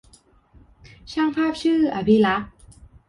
[1.11, 2.49] ช่างภาพชื่อ อภิลักษณ์